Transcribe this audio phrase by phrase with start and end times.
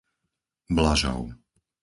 [0.77, 1.25] Blažov